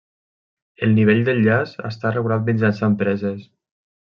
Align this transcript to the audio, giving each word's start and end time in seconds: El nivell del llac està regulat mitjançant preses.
El 0.87 0.95
nivell 0.99 1.21
del 1.27 1.43
llac 1.49 1.85
està 1.91 2.15
regulat 2.17 2.51
mitjançant 2.51 2.99
preses. 3.03 3.49